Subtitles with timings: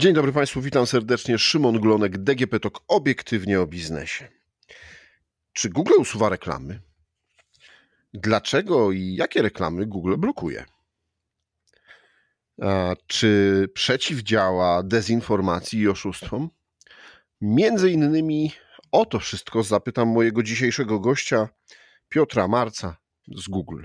[0.00, 1.38] Dzień dobry Państwu, witam serdecznie.
[1.38, 4.28] Szymon Glonek, DGP TOK, obiektywnie o biznesie.
[5.52, 6.80] Czy Google usuwa reklamy?
[8.14, 10.64] Dlaczego i jakie reklamy Google blokuje?
[12.62, 16.50] A czy przeciwdziała dezinformacji i oszustwom?
[17.40, 18.52] Między innymi
[18.92, 21.48] o to wszystko zapytam mojego dzisiejszego gościa,
[22.08, 22.96] Piotra Marca
[23.28, 23.84] z Google.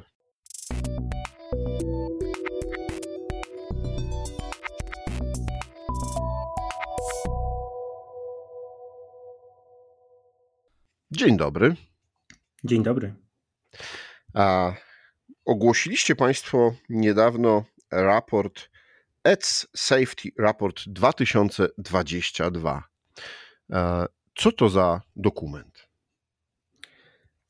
[11.16, 11.76] Dzień dobry.
[12.64, 13.14] Dzień dobry.
[14.34, 14.74] A
[15.46, 18.70] ogłosiliście Państwo niedawno raport
[19.24, 22.84] Ads Safety Report 2022.
[24.36, 25.88] Co to za dokument?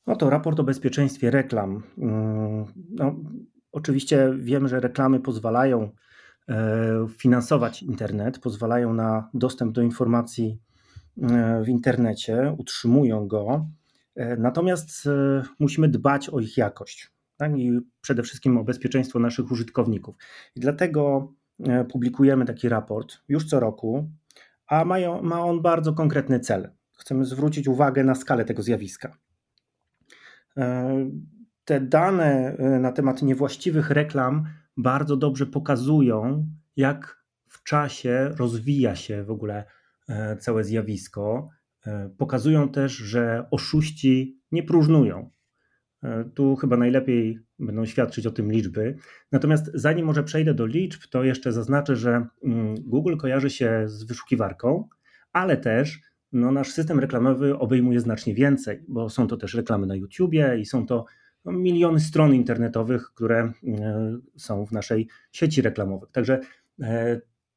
[0.08, 1.84] No to raport o bezpieczeństwie reklam.
[1.98, 3.16] Mm, no,
[3.72, 5.92] oczywiście wiem, że reklamy pozwalają
[6.50, 10.75] e, finansować internet, pozwalają na dostęp do informacji E,
[11.64, 13.68] w internecie, utrzymują go,
[14.16, 17.58] e, natomiast e, musimy dbać o ich jakość tak?
[17.58, 20.16] i przede wszystkim o bezpieczeństwo naszych użytkowników.
[20.56, 21.34] I dlatego
[21.92, 24.10] publikujemy taki raport już co roku,
[24.68, 26.70] a ma, ma on bardzo konkretny cel.
[26.94, 29.18] Chcemy zwrócić uwagę na skalę tego zjawiska.
[31.66, 39.32] Te dane na temat niewłaściwych reklam bardzo dobrze pokazują, jak w czasie rozwija się w
[39.32, 39.85] ogóle E,
[40.40, 41.50] całe zjawisko.
[41.88, 45.30] E, pokazują też, że oszuści nie próżnują.
[46.04, 48.96] E, tu chyba najlepiej będą świadczyć o tym liczby.
[49.32, 54.04] Natomiast zanim może przejdę do liczb, to jeszcze zaznaczę, że mm, Google kojarzy się z
[54.04, 54.88] wyszukiwarką,
[55.34, 59.96] ale też no, nasz system reklamowy obejmuje znacznie więcej, bo są to też reklamy na
[59.96, 61.06] YouTubie i są to
[61.46, 63.52] no, miliony stron internetowych, które
[64.38, 66.10] są w naszej sieci reklamowej.
[66.12, 66.40] Także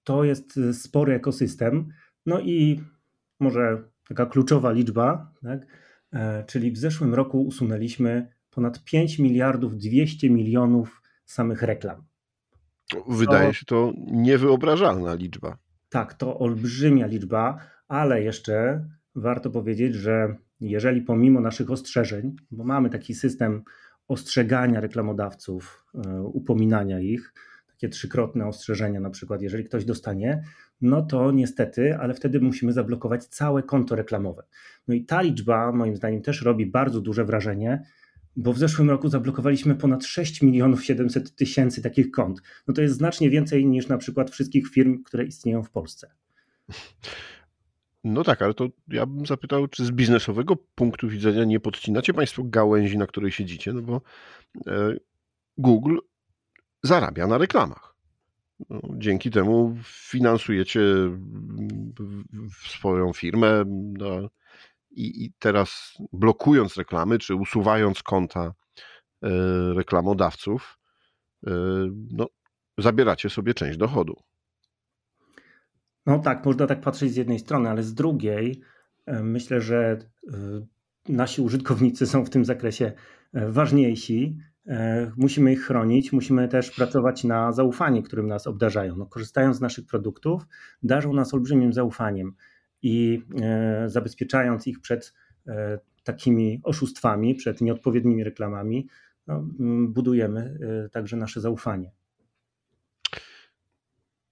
[0.04, 1.88] to jest spory ekosystem.
[2.26, 2.80] No i
[3.40, 5.66] może taka kluczowa liczba, tak?
[6.12, 12.04] E, czyli w zeszłym roku usunęliśmy ponad 5 miliardów 200 milionów samych reklam.
[13.08, 15.58] Wydaje to, się to niewyobrażalna liczba.
[15.88, 18.84] Tak, to olbrzymia liczba, ale jeszcze
[19.14, 23.62] warto powiedzieć, że jeżeli pomimo naszych ostrzeżeń, bo mamy taki system
[24.08, 27.32] ostrzegania reklamodawców, e, upominania ich,
[27.78, 30.42] takie trzykrotne ostrzeżenia, na przykład, jeżeli ktoś dostanie,
[30.80, 34.42] no to niestety, ale wtedy musimy zablokować całe konto reklamowe.
[34.88, 37.82] No i ta liczba, moim zdaniem, też robi bardzo duże wrażenie,
[38.36, 42.42] bo w zeszłym roku zablokowaliśmy ponad 6 milionów 700 tysięcy takich kont.
[42.68, 46.10] No to jest znacznie więcej niż na przykład wszystkich firm, które istnieją w Polsce.
[48.04, 52.42] No tak, ale to ja bym zapytał, czy z biznesowego punktu widzenia nie podcinacie Państwo
[52.44, 54.00] gałęzi, na której siedzicie, no bo
[54.66, 54.94] e,
[55.58, 55.98] Google
[56.82, 57.94] zarabia na reklamach.
[58.70, 60.80] No, dzięki temu finansujecie
[62.68, 63.64] swoją firmę
[63.98, 64.28] no,
[64.90, 69.28] i, i, teraz blokując reklamy, czy usuwając konta y,
[69.74, 70.78] reklamodawców,
[71.46, 71.50] y,
[72.10, 72.26] no,
[72.78, 74.22] zabieracie sobie część dochodu.
[76.06, 78.60] No tak, można tak patrzeć z jednej strony, ale z drugiej
[79.06, 79.98] myślę, że
[81.08, 82.92] nasi użytkownicy są w tym zakresie
[83.32, 84.57] ważniejsi E,
[85.16, 88.96] musimy ich chronić, musimy też pracować na zaufanie, którym nas obdarzają.
[88.96, 90.46] No, korzystając z naszych produktów,
[90.82, 92.34] darzą nas olbrzymim zaufaniem
[92.82, 95.14] i e, zabezpieczając ich przed
[95.46, 98.88] e, takimi oszustwami, przed nieodpowiednimi reklamami,
[99.26, 99.44] no,
[99.88, 100.58] budujemy
[100.92, 101.90] także nasze zaufanie.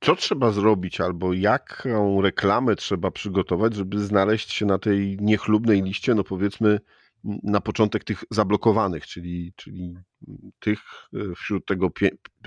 [0.00, 6.14] Co trzeba zrobić, albo jaką reklamę trzeba przygotować, żeby znaleźć się na tej niechlubnej liście,
[6.14, 6.80] no powiedzmy,
[7.42, 9.94] na początek tych zablokowanych, czyli, czyli
[10.59, 10.78] tych
[11.14, 11.91] e, wśród tego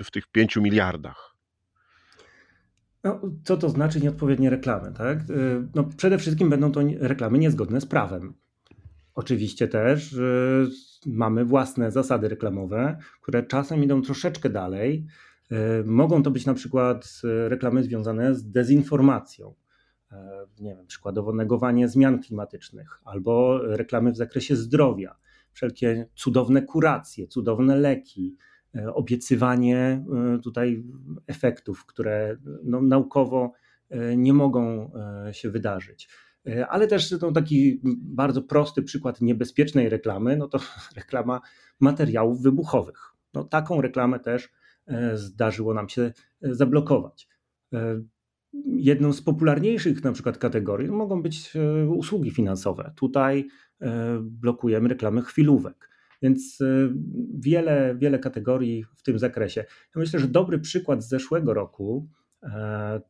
[0.04, 1.36] w tych pięciu miliardach.
[3.04, 4.92] No, co to znaczy nieodpowiednie reklamy?
[4.92, 5.18] Tak?
[5.18, 5.24] E,
[5.74, 8.34] no, przede wszystkim będą to reklamy niezgodne z prawem.
[9.14, 10.16] Oczywiście też
[11.06, 15.06] mamy własne zasady reklamowe, które czasem idą troszeczkę dalej.
[15.50, 19.54] E, mogą to być na przykład reklamy związane z dezinformacją
[20.60, 25.16] nie wiem, przykładowo negowanie zmian klimatycznych albo reklamy w zakresie zdrowia,
[25.52, 28.36] wszelkie cudowne kuracje, cudowne leki,
[28.74, 30.84] e, obiecywanie e, tutaj
[31.26, 33.52] efektów, które no, naukowo
[34.16, 34.90] nie mogą
[35.32, 36.08] się wydarzyć.
[36.68, 40.58] Ale też no, taki bardzo prosty przykład niebezpiecznej reklamy, no to
[40.96, 41.40] reklama
[41.80, 43.12] materiałów wybuchowych.
[43.34, 44.48] No, taką reklamę też
[45.14, 46.12] zdarzyło nam się
[46.42, 47.28] zablokować.
[48.66, 52.92] Jedną z popularniejszych na przykład kategorii mogą być e, usługi finansowe.
[52.96, 53.48] Tutaj
[53.80, 55.90] e, blokujemy reklamy chwilówek.
[56.22, 56.64] Więc e,
[57.34, 59.64] wiele, wiele kategorii w tym zakresie.
[59.94, 62.08] Ja myślę, że dobry przykład z zeszłego roku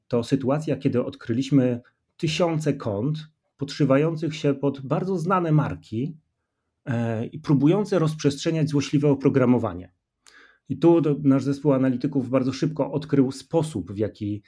[0.08, 1.80] to sytuacja, kiedy odkryliśmy
[2.16, 3.18] tysiące kont
[3.56, 6.16] podszywających się pod bardzo znane marki
[7.32, 9.92] i próbujące rozprzestrzeniać złośliwe oprogramowanie.
[10.68, 14.42] I tu nasz zespół analityków bardzo szybko odkrył sposób, w jaki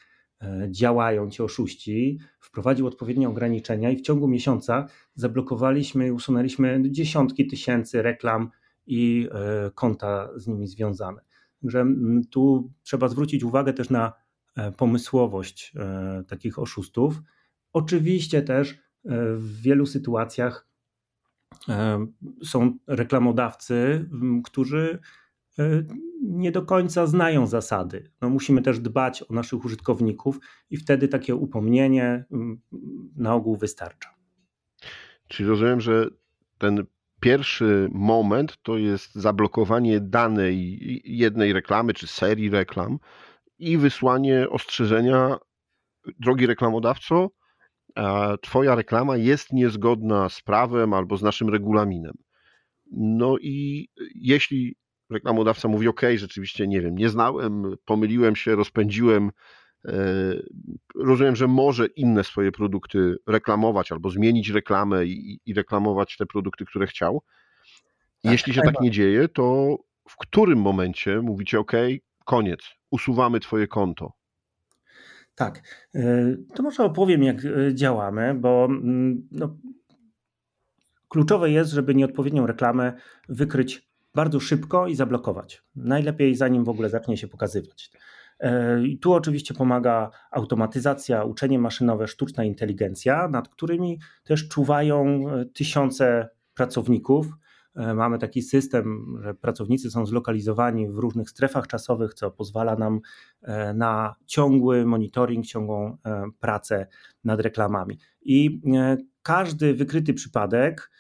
[0.71, 8.03] działają ci oszuści, wprowadził odpowiednie ograniczenia i w ciągu miesiąca zablokowaliśmy i usunęliśmy dziesiątki tysięcy
[8.03, 8.51] reklam
[8.87, 11.23] i e, konta z nimi związane.
[11.63, 11.87] Także
[12.31, 14.13] tu trzeba zwrócić uwagę też na
[14.57, 15.73] e, pomysłowość
[16.29, 17.23] takich oszustów.
[17.73, 18.79] Oczywiście też
[19.37, 20.67] w wielu sytuacjach
[22.43, 24.09] są reklamodawcy,
[24.45, 24.99] którzy
[25.59, 25.83] E,
[26.23, 28.11] nie do końca znają zasady.
[28.21, 30.39] No musimy też dbać o naszych użytkowników
[30.71, 32.61] i wtedy takie upomnienie mm,
[33.17, 34.15] na ogół wystarcza.
[35.29, 36.07] Czyli rozumiem, że
[36.59, 36.85] ten
[37.21, 42.99] pierwszy moment to jest zablokowanie danej jednej reklamy czy serii reklam
[43.59, 45.37] i wysłanie ostrzeżenia,
[46.19, 47.31] drogi reklamodawco,
[48.43, 52.15] Twoja reklama jest niezgodna z prawem albo z naszym regulaminem.
[52.93, 54.77] No i jeśli
[55.11, 59.31] reklamodawca mówi: OK, rzeczywiście nie wiem, nie znałem, pomyliłem się, rozpędziłem.
[59.85, 59.95] E,
[60.95, 66.65] rozumiem, że może inne swoje produkty reklamować albo zmienić reklamę i, i reklamować te produkty,
[66.65, 67.23] które chciał.
[68.23, 69.77] Tak, Jeśli się tak, tak nie dzieje, to
[70.09, 71.73] w którym momencie mówicie: OK,
[72.25, 72.61] koniec,
[72.91, 74.13] usuwamy Twoje konto?
[75.35, 75.63] Tak,
[75.95, 79.57] e, to może opowiem, jak e, działamy, bo mm, no,
[81.09, 82.93] kluczowe jest, żeby nieodpowiednią reklamę
[83.29, 85.63] wykryć bardzo szybko i zablokować.
[85.77, 87.91] Najlepiej zanim w ogóle zacznie się pokazywać.
[88.43, 95.45] E, I tu oczywiście pomaga automatyzacja, uczenie maszynowe, sztuczna inteligencja, nad którymi też czuwają e,
[95.45, 97.27] tysiące pracowników.
[97.75, 103.01] E, mamy taki system, że pracownicy są zlokalizowani w różnych strefach czasowych, co pozwala nam
[103.75, 105.99] na ciągły monitoring, ciągłą
[106.41, 106.87] pracę
[107.25, 107.99] nad reklamami.
[108.23, 108.61] I
[109.23, 110.91] każdy wykryty przypadek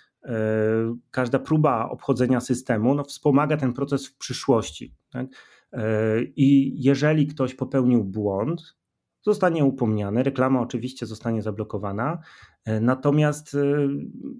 [1.10, 4.94] każda próba obchodzenia systemu no, wspomaga ten proces w przyszłości.
[5.12, 5.26] Tak?
[5.72, 8.76] E, I jeżeli ktoś popełnił błąd,
[9.22, 12.18] zostanie upomniany, reklama oczywiście zostanie zablokowana,
[12.64, 13.56] e, natomiast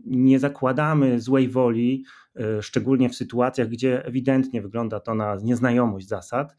[0.07, 2.05] nie zakładamy złej woli,
[2.61, 6.57] szczególnie w sytuacjach, gdzie ewidentnie wygląda to na nieznajomość zasad,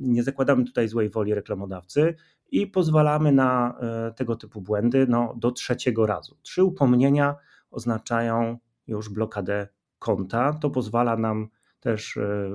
[0.00, 2.14] nie zakładamy tutaj złej woli reklamodawcy
[2.50, 3.78] i pozwalamy na
[4.16, 6.36] tego typu błędy no, do trzeciego razu.
[6.42, 7.36] Trzy upomnienia
[7.74, 9.68] oznaczają już blokadę
[9.98, 10.52] konta.
[10.52, 11.48] To pozwala nam
[11.80, 12.50] też e,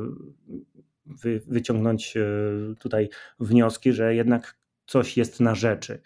[1.06, 2.22] wy, wyciągnąć e,
[2.80, 6.02] tutaj wnioski, że jednak coś jest na rzeczy.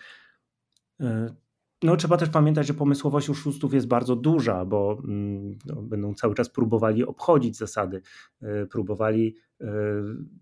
[1.02, 1.36] E,
[1.84, 6.36] no, trzeba też pamiętać, że pomysłowość oszustów jest bardzo duża, bo mm, no, będą cały
[6.36, 8.02] czas próbowali obchodzić zasady,
[8.72, 9.36] próbowali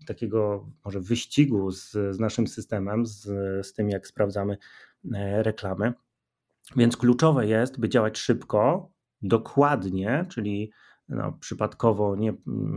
[0.06, 3.22] takiego może wyścigu z, z naszym systemem, z,
[3.66, 4.58] z tym, jak sprawdzamy
[5.42, 5.92] reklamy.
[6.76, 8.90] Więc kluczowe jest, by działać szybko,
[9.22, 10.72] dokładnie, czyli
[11.08, 12.34] no, przypadkowo nie,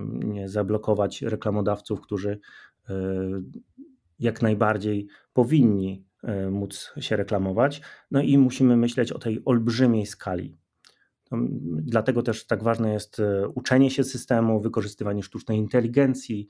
[0.09, 2.39] nie zablokować reklamodawców, którzy
[2.89, 2.93] e,
[4.19, 7.81] jak najbardziej powinni e, móc się reklamować.
[8.11, 10.57] No i musimy myśleć o tej olbrzymiej skali.
[11.81, 16.47] Dlatego też tak ważne jest e, uczenie się systemu, wykorzystywanie sztucznej inteligencji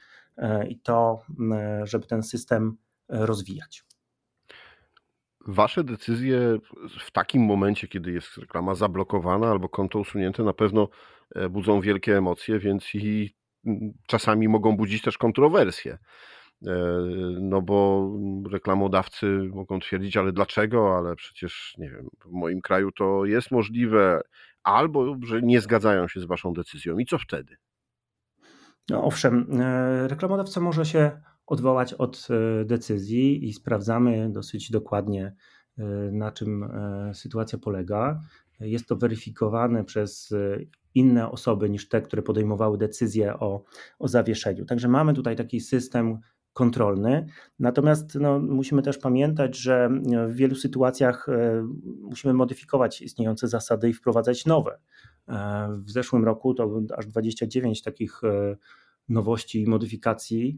[0.69, 1.21] i to,
[1.83, 2.77] żeby ten system
[3.09, 3.85] rozwijać.
[5.47, 6.57] Wasze decyzje
[6.99, 10.87] w takim momencie, kiedy jest reklama zablokowana albo konto usunięte, na pewno
[11.35, 13.35] e, budzą wielkie emocje, więc i
[14.07, 15.97] czasami mogą budzić też kontrowersje.
[16.67, 16.75] E,
[17.41, 18.09] no bo
[18.51, 20.97] reklamodawcy mogą twierdzić, ale dlaczego?
[20.97, 24.21] Ale przecież nie wiem, w moim kraju to jest możliwe,
[24.63, 26.97] albo że nie zgadzają się z waszą decyzją.
[26.97, 27.55] I co wtedy?
[28.89, 35.35] No owszem, e, reklamodawca może się odwołać od e, decyzji i sprawdzamy dosyć dokładnie,
[35.77, 38.21] e, na czym e, sytuacja polega.
[38.59, 40.33] Jest to weryfikowane przez
[40.93, 43.63] inne osoby niż te, które podejmowały decyzję o,
[43.99, 44.65] o zawieszeniu.
[44.65, 46.19] Także mamy tutaj taki system
[46.53, 47.25] kontrolny.
[47.59, 49.89] Natomiast no, musimy też pamiętać, że
[50.27, 51.27] w wielu sytuacjach
[52.01, 54.79] musimy modyfikować istniejące zasady i wprowadzać nowe.
[55.69, 58.21] W zeszłym roku to aż 29 takich
[59.09, 60.57] nowości i modyfikacji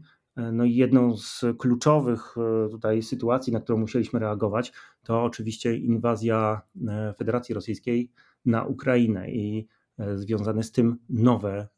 [0.52, 6.60] no i jedną z kluczowych e, tutaj sytuacji, na którą musieliśmy reagować, to oczywiście inwazja
[6.88, 8.10] e, Federacji Rosyjskiej
[8.44, 9.68] na Ukrainę i
[9.98, 11.68] e, związane z tym nowe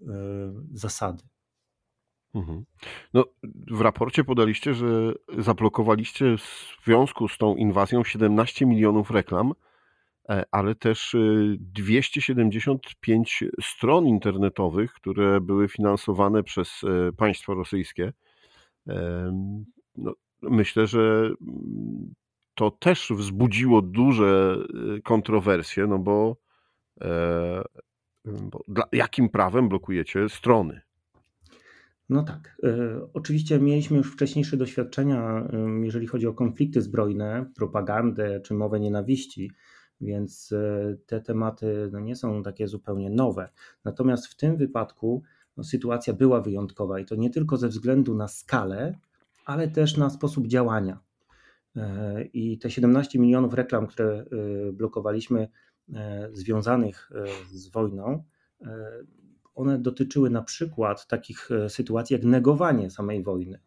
[0.72, 1.22] zasady.
[2.34, 2.64] Mhm.
[3.14, 3.24] No,
[3.70, 9.52] w raporcie podaliście, że zablokowaliście w związku z tą inwazją 17 milionów reklam,
[10.50, 11.16] ale też
[11.58, 16.80] 275 stron internetowych, które były finansowane przez
[17.16, 18.12] państwo rosyjskie.
[19.96, 22.14] No, myślę, że mm,
[22.54, 24.56] to też wzbudziło duże
[24.98, 26.36] y, kontrowersje, no bo,
[27.00, 27.62] e,
[28.24, 30.80] bo dla, jakim prawem blokujecie strony?
[32.08, 32.56] No tak.
[32.64, 35.48] E, oczywiście mieliśmy już wcześniejsze doświadczenia,
[35.82, 39.50] jeżeli chodzi o konflikty zbrojne, propagandę czy mowę nienawiści,
[40.00, 43.48] więc e, te tematy no, nie są takie zupełnie nowe.
[43.84, 45.22] Natomiast w tym wypadku
[45.60, 48.98] no, sytuacja była wyjątkowa i to nie tylko ze względu na skalę,
[49.46, 50.98] ale też na sposób działania.
[51.76, 54.24] E, I te 17 milionów reklam, które
[54.72, 55.48] blokowaliśmy,
[56.32, 57.10] związanych
[57.52, 58.24] z wojną,
[59.54, 63.60] one dotyczyły na przykład takich e, sytuacji jak negowanie samej wojny.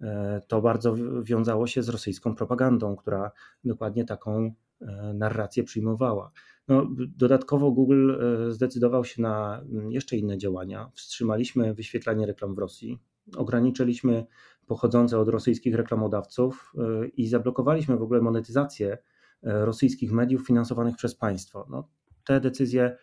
[0.00, 3.30] E, to bardzo wiązało się z rosyjską propagandą, która
[3.64, 6.30] dokładnie taką e, narrację przyjmowała.
[6.68, 8.12] No, dodatkowo Google
[8.48, 10.90] zdecydował się na mm, jeszcze inne działania.
[10.94, 12.98] Wstrzymaliśmy wyświetlanie reklam w Rosji,
[13.36, 14.26] ograniczyliśmy
[14.66, 16.72] pochodzące od rosyjskich reklamodawców
[17.16, 18.98] i zablokowaliśmy w ogóle monetyzację
[19.42, 21.66] rosyjskich mediów finansowanych przez państwo.
[21.70, 21.88] No,
[22.24, 22.96] te decyzje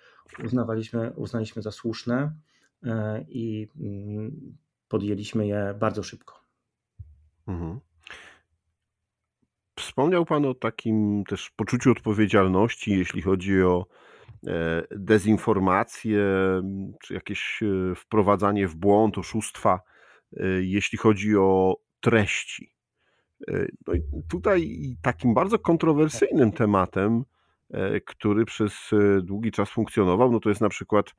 [0.46, 2.36] uznawaliśmy, uznaliśmy za słuszne
[2.84, 6.43] e, i mm, podjęliśmy je bardzo szybko.
[7.48, 7.79] Mhm.
[9.94, 13.86] Wspomniał Pan o takim też poczuciu odpowiedzialności, jeśli chodzi o
[14.48, 16.24] e, dezinformację,
[17.04, 19.80] czy jakieś e, wprowadzanie w błąd, oszustwa,
[20.62, 22.74] jeśli chodzi o treści.
[23.88, 27.24] No i tutaj takim bardzo kontrowersyjnym tematem
[27.74, 31.16] E, który przez e, długi czas funkcjonował, no to jest na przykład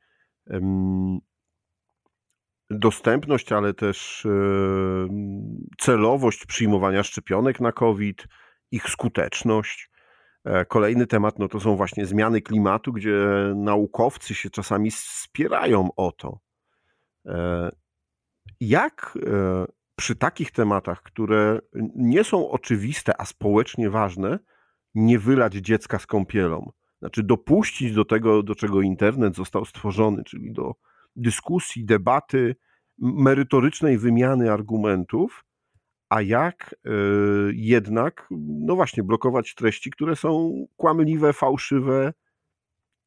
[2.70, 4.30] dostępność, ale też e,
[5.78, 8.26] celowość przyjmowania szczepionek na COVID,
[8.74, 9.90] ich skuteczność.
[10.68, 16.38] Kolejny temat no to są właśnie zmiany klimatu, gdzie naukowcy się czasami spierają o to.
[18.60, 19.18] Jak
[19.96, 21.58] przy takich tematach, które
[21.96, 24.38] nie są oczywiste, a społecznie ważne,
[24.94, 26.72] nie wylać dziecka z kąpielą.
[26.98, 30.74] Znaczy dopuścić do tego, do czego internet został stworzony, czyli do
[31.16, 32.56] dyskusji, debaty,
[32.98, 35.44] merytorycznej wymiany argumentów,
[36.14, 42.12] a jak yy, jednak, no właśnie, blokować treści, które są kłamliwe, fałszywe,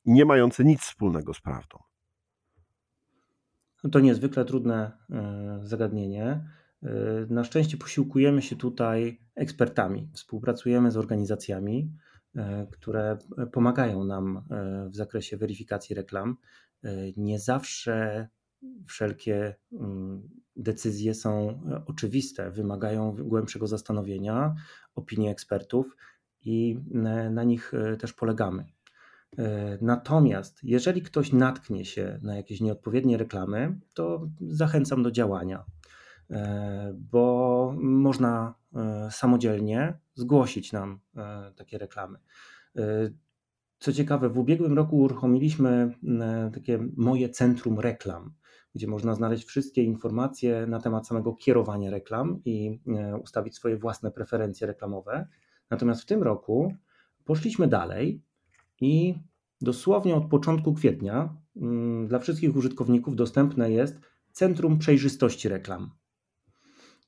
[0.05, 1.79] nie mające nic wspólnego z prawdą.
[3.83, 6.25] No to niezwykle trudne e, zagadnienie.
[6.25, 6.45] E,
[7.29, 10.09] na szczęście posiłkujemy się tutaj ekspertami.
[10.13, 11.91] Współpracujemy z organizacjami,
[12.35, 13.17] e, które
[13.51, 16.37] pomagają nam e, w zakresie weryfikacji reklam.
[16.83, 18.27] E, nie zawsze
[18.87, 24.55] wszelkie mm, decyzje są oczywiste, wymagają głębszego zastanowienia,
[24.95, 25.95] opinii ekspertów
[26.41, 26.79] i
[27.31, 28.65] na nich też polegamy.
[29.81, 35.65] Natomiast jeżeli ktoś natknie się na jakieś nieodpowiednie reklamy, to zachęcam do działania.
[36.31, 42.19] E, bo można e, samodzielnie zgłosić nam e, takie reklamy.
[43.79, 45.91] Co ciekawe, w ubiegłym roku uruchomiliśmy
[46.53, 48.33] takie moje centrum reklam,
[48.77, 52.79] gdzie można znaleźć wszystkie informacje na temat samego kierowania reklam i
[53.23, 55.27] ustawić swoje własne preferencje reklamowe.
[55.69, 56.73] Natomiast w tym roku
[57.25, 58.21] poszliśmy dalej
[58.81, 59.15] i
[59.61, 63.99] dosłownie od początku kwietnia mm, dla wszystkich użytkowników dostępne jest
[64.31, 65.91] Centrum Przejrzystości Reklam.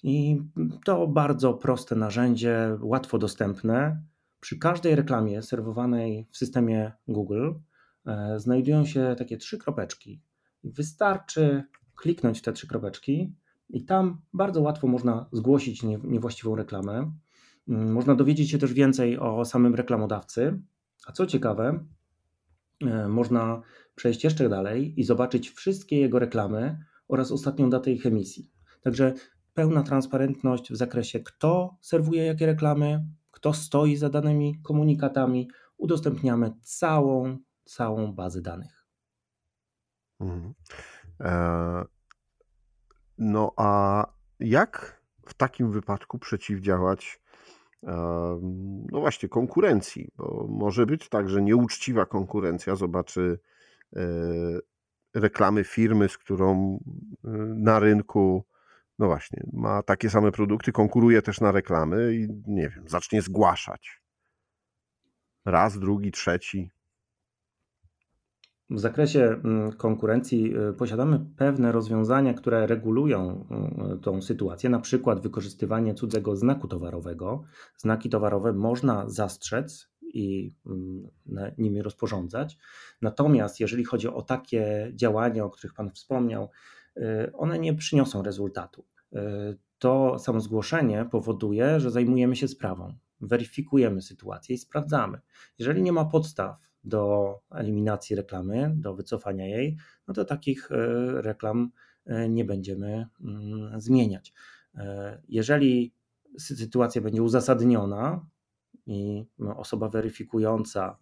[0.03, 0.41] I
[0.85, 4.01] to bardzo proste narzędzie, łatwo dostępne.
[4.39, 7.51] Przy każdej reklamie serwowanej w systemie Google
[8.05, 10.21] e, znajdują się takie trzy kropeczki.
[10.63, 11.63] Wystarczy
[11.95, 13.35] kliknąć te trzy kropeczki
[13.69, 17.11] i tam bardzo łatwo można zgłosić niewłaściwą reklamę.
[17.69, 20.61] Mm, można dowiedzieć się też więcej o samym reklamodawcy.
[21.07, 21.85] A co ciekawe,
[22.81, 23.61] e, można
[23.95, 28.51] przejść jeszcze dalej i zobaczyć wszystkie jego reklamy oraz ostatnią datę ich emisji.
[28.81, 29.13] Także
[29.53, 35.49] pełna transparentność w zakresie, kto serwuje jakie reklamy, kto stoi za danymi komunikatami.
[35.77, 38.78] Udostępniamy całą, całą bazę danych.
[40.19, 40.53] Mhm.
[41.19, 41.85] E,
[43.17, 44.05] no a
[44.39, 47.21] jak w takim wypadku przeciwdziałać
[47.83, 47.91] e,
[48.91, 53.39] no właśnie konkurencji, bo może być tak, że nieuczciwa konkurencja zobaczy
[53.95, 53.99] e,
[55.13, 56.79] reklamy firmy, z którą
[57.55, 58.45] na rynku
[58.99, 64.01] no właśnie, ma takie same produkty, konkuruje też na reklamy i nie wiem, zacznie zgłaszać.
[65.45, 66.71] Raz, drugi, trzeci.
[68.69, 73.45] W zakresie mm, konkurencji y, posiadamy pewne rozwiązania, które regulują
[73.95, 77.43] y, tą sytuację, na przykład wykorzystywanie cudzego znaku towarowego.
[77.77, 81.07] Znaki towarowe można zastrzec i mm,
[81.57, 82.57] nimi rozporządzać.
[83.01, 86.49] Natomiast jeżeli chodzi o takie działania, o których Pan wspomniał,
[86.99, 88.85] Y, one nie przyniosą rezultatu.
[89.13, 89.17] Y,
[89.79, 95.19] to samo zgłoszenie powoduje, że zajmujemy się sprawą, weryfikujemy sytuację i sprawdzamy.
[95.59, 100.69] Jeżeli nie ma podstaw do eliminacji reklamy, do wycofania jej, no to takich
[101.13, 101.71] reklam
[102.29, 104.33] nie będziemy mm, zmieniać.
[105.27, 105.93] Jeżeli
[106.37, 108.25] sytuacja będzie uzasadniona
[108.85, 110.97] i osoba weryfikująca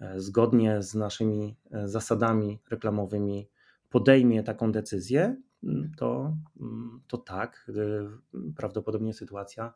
[0.00, 3.48] e, zgodnie z naszymi e, zasadami reklamowymi
[3.88, 5.36] podejmie taką decyzję,
[5.96, 7.70] to, mm, to tak,
[8.34, 9.74] e, prawdopodobnie sytuacja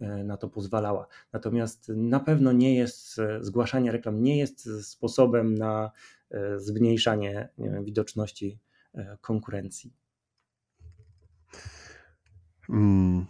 [0.00, 1.06] na to pozwalała.
[1.32, 5.90] Natomiast na pewno nie jest, zgłaszanie reklam nie jest sposobem na
[6.56, 8.58] zmniejszanie wiem, widoczności
[9.20, 9.92] konkurencji.
[12.66, 13.26] Hmm.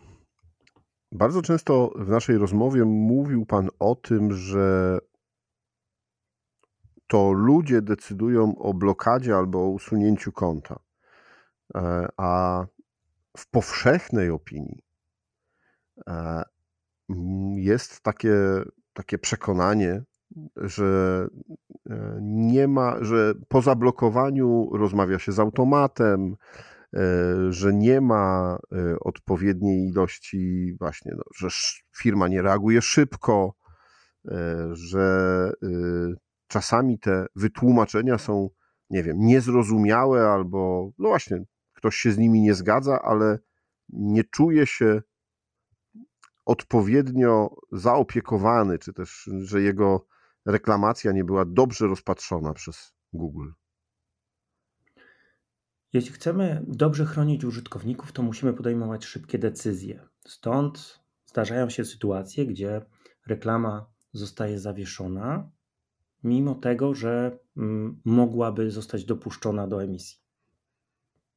[1.12, 4.98] Bardzo często w naszej rozmowie mówił Pan o tym, że
[7.06, 10.78] to ludzie decydują o blokadzie albo o usunięciu konta.
[11.74, 12.64] E, a
[13.36, 14.82] w powszechnej opinii
[16.06, 16.42] e,
[17.56, 18.36] jest takie,
[18.92, 20.02] takie przekonanie,
[20.56, 21.26] że
[21.90, 26.36] e, nie ma, że po zablokowaniu rozmawia się z automatem,
[26.94, 31.48] E, że nie ma e, odpowiedniej ilości, właśnie, no, że
[31.96, 33.54] firma nie reaguje szybko,
[34.72, 35.52] że
[36.46, 38.50] czasami te wytłumaczenia są,
[38.90, 43.38] nie wiem, niezrozumiałe albo, no właśnie, ktoś się z nimi nie zgadza, ale
[43.88, 45.02] nie czuje się
[46.44, 50.06] odpowiednio zaopiekowany, czy też, że jego
[50.46, 53.50] reklamacja nie była dobrze rozpatrzona przez Google.
[55.92, 60.08] Jeśli chcemy dobrze chronić użytkowników, to musimy podejmować szybkie decyzje.
[60.26, 62.86] Stąd zdarzają się sytuacje, gdzie
[63.26, 65.50] reklama zostaje zawieszona,
[66.24, 70.18] mimo tego, że mm, mogłaby zostać dopuszczona do emisji.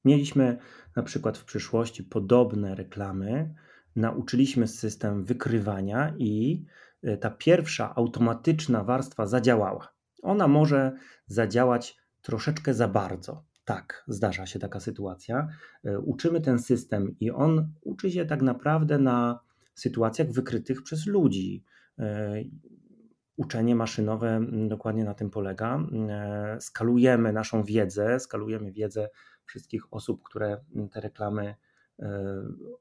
[0.06, 0.58] Mieliśmy
[0.96, 3.56] na przykład w przyszłości podobne reklamy,
[3.98, 6.66] nauczyliśmy system wykrywania i
[7.04, 9.94] e, ta pierwsza automatyczna warstwa zadziałała.
[10.22, 10.92] Ona może
[11.26, 13.46] zadziałać troszeczkę za bardzo.
[13.66, 15.48] Tak, zdarza się taka sytuacja.
[15.84, 19.40] E, uczymy ten system i on uczy się tak naprawdę na
[19.76, 21.64] sytuacjach wykrytych przez ludzi.
[22.00, 22.34] E,
[23.36, 25.80] uczenie maszynowe dokładnie na tym polega.
[26.60, 29.10] Skalujemy naszą wiedzę, skalujemy wiedzę
[29.46, 30.58] wszystkich osób, które
[30.92, 31.56] te reklamy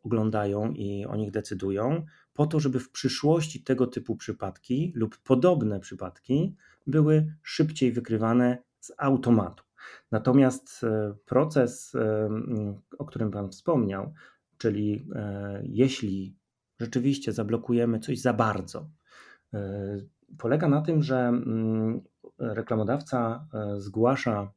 [0.03, 5.81] oglądają i o nich decydują, po to, żeby w przyszłości tego typu przypadki lub podobne
[5.81, 9.65] przypadki były szybciej wykrywane z automatu.
[10.13, 12.29] Natomiast e, proces, e,
[12.99, 14.13] o którym Pan wspomniał,
[14.59, 16.37] czyli e, jeśli
[16.81, 18.91] rzeczywiście zablokujemy coś za bardzo,
[20.39, 21.33] polega na tym, że
[22.39, 23.49] reklamodawca
[23.79, 24.53] zgłasza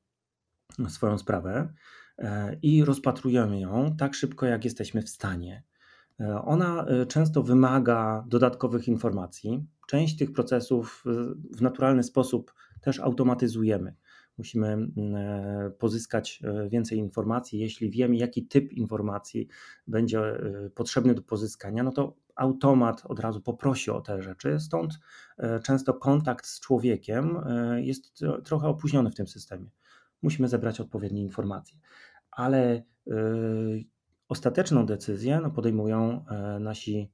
[0.88, 1.74] swoją sprawę
[2.62, 5.64] i rozpatrujemy ją tak szybko, jak jesteśmy w stanie.
[6.44, 9.66] Ona często wymaga dodatkowych informacji.
[9.88, 11.04] Część tych procesów
[11.58, 13.96] w naturalny sposób też automatyzujemy
[14.40, 17.60] musimy e, pozyskać e, więcej informacji.
[17.60, 19.48] Jeśli wiemy, jaki typ informacji
[19.88, 24.60] będzie e, potrzebny do pozyskania, no to automat od razu poprosi o te rzeczy.
[24.60, 25.00] Stąd
[25.64, 27.38] często kontakt z człowiekiem
[27.78, 29.70] jest trochę opóźniony w tym systemie.
[30.22, 31.78] Musimy zebrać odpowiednie informacje.
[32.40, 32.84] Ale
[34.28, 36.26] ostateczną decyzję no, podejmują
[36.60, 37.12] nasi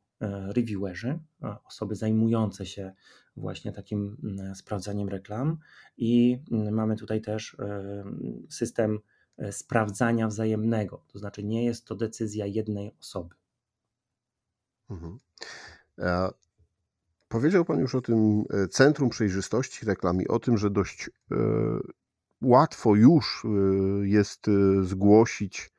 [0.56, 1.20] reviewerzy,
[1.66, 2.94] osoby zajmujące się
[3.38, 4.18] właśnie takim
[4.56, 5.58] sprawdzaniem reklam.
[5.98, 8.04] I mamy tutaj też e,
[8.50, 9.00] system
[9.38, 13.36] e, sprawdzania wzajemnego, to znaczy nie jest to decyzja jednej osoby.
[14.90, 15.20] Mhm.
[16.00, 16.30] E,
[17.28, 21.10] powiedział Pan już o tym Centrum Przejrzystości Reklam i o tym, że dość
[22.46, 23.46] łatwo już
[24.04, 24.46] jest
[24.82, 25.72] zgłosić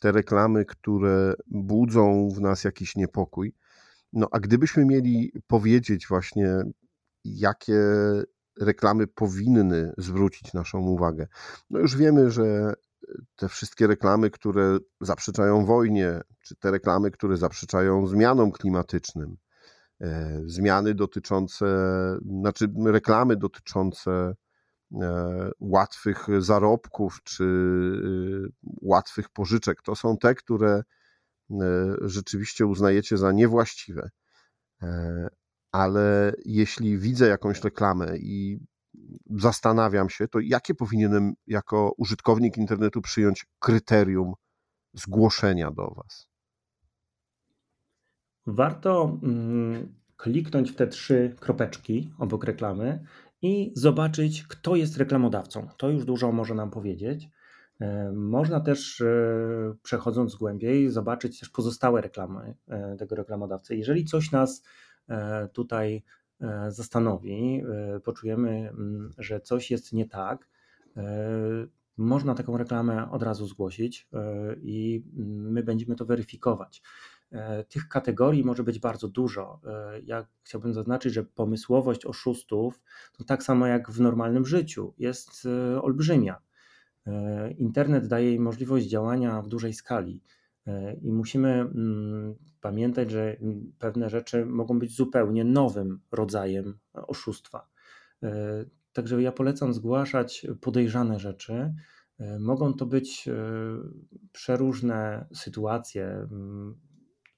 [0.00, 3.54] te reklamy, które budzą w nas jakiś niepokój.
[4.12, 6.62] No a gdybyśmy mieli powiedzieć właśnie
[7.24, 7.82] jakie
[8.60, 11.26] reklamy powinny zwrócić naszą uwagę.
[11.70, 12.74] No już wiemy, że
[13.36, 19.36] te wszystkie reklamy, które zaprzeczają wojnie, czy te reklamy, które zaprzeczają zmianom klimatycznym,
[20.00, 21.66] e, zmiany dotyczące,
[22.40, 24.34] znaczy reklamy dotyczące
[25.60, 30.82] łatwych zarobków czy e, łatwych pożyczek, to są te, które
[32.00, 34.10] rzeczywiście uznajecie za niewłaściwe.
[35.72, 38.60] Ale jeśli widzę jakąś reklamę i
[39.30, 44.32] zastanawiam się, to jakie powinienem jako użytkownik internetu przyjąć kryterium
[44.94, 46.28] zgłoszenia do Was?
[48.46, 53.04] Warto mm, kliknąć w te trzy kropeczki obok reklamy
[53.42, 55.68] i zobaczyć, kto jest reklamodawcą.
[55.76, 57.28] To już dużo może nam powiedzieć.
[58.12, 59.02] Można też,
[59.82, 62.54] przechodząc głębiej, zobaczyć też pozostałe reklamy
[62.98, 63.76] tego reklamodawcy.
[63.76, 64.62] Jeżeli coś nas
[65.52, 66.02] tutaj
[66.68, 67.62] zastanowi,
[68.04, 70.48] poczujemy, mm, że coś jest nie tak,
[71.96, 74.08] można taką reklamę od razu zgłosić
[74.62, 76.82] i my będziemy to weryfikować.
[77.32, 79.60] E, tych kategorii może być bardzo dużo.
[79.66, 82.80] E, ja chciałbym zaznaczyć, że pomysłowość oszustów,
[83.18, 86.46] to tak samo jak w normalnym życiu, jest e, olbrzymia.
[87.58, 90.22] Internet daje jej możliwość działania w dużej skali
[91.02, 93.36] i musimy mm, pamiętać, że
[93.78, 97.68] pewne rzeczy mogą być zupełnie nowym rodzajem oszustwa.
[98.92, 101.74] Także ja polecam zgłaszać podejrzane rzeczy.
[102.40, 103.28] Mogą to być
[104.32, 106.74] przeróżne sytuacje, mm,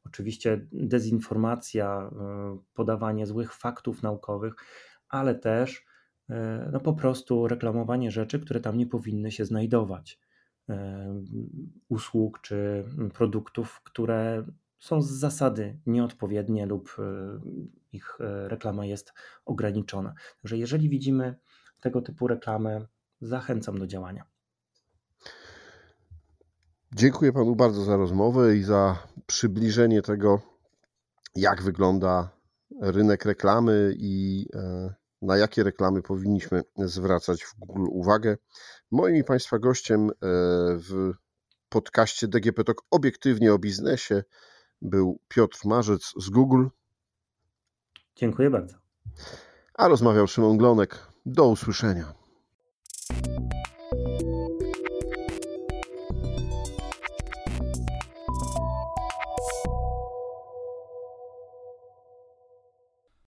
[0.08, 4.54] oczywiście dezinformacja, e, podawanie złych faktów naukowych,
[5.08, 5.84] ale też
[6.30, 10.20] e, no po prostu reklamowanie rzeczy, które tam nie powinny się znajdować.
[10.68, 11.22] E,
[11.88, 14.44] usług czy produktów, które
[14.78, 16.96] są z zasady nieodpowiednie lub
[17.92, 19.12] ich reklama jest
[19.44, 20.14] ograniczona.
[20.42, 21.34] Także jeżeli widzimy
[21.80, 22.86] tego typu reklamę,
[23.20, 24.37] zachęcam do działania.
[26.92, 30.40] Dziękuję Panu bardzo za rozmowę i za przybliżenie tego,
[31.36, 32.30] jak wygląda
[32.80, 38.36] rynek reklamy i e, na jakie reklamy powinniśmy zwracać w Google uwagę.
[38.90, 40.14] Moim i Państwa gościem e,
[40.76, 41.12] w
[41.68, 44.24] podcaście DGP Talk obiektywnie o biznesie
[44.82, 46.66] był Piotr Marzec z Google.
[48.16, 48.76] Dziękuję bardzo.
[49.74, 51.06] A rozmawiał Szymon Glonek.
[51.26, 52.17] Do usłyszenia.